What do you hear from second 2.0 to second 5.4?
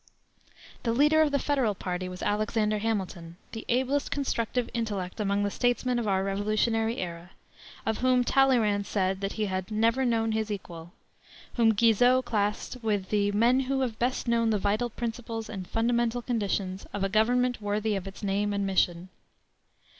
was Alexander Hamilton, the ablest constructive intellect